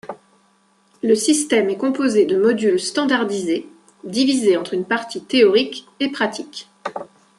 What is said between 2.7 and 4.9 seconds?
standardisés, divisés entre une